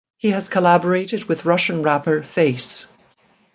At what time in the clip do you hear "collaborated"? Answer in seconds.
0.49-1.25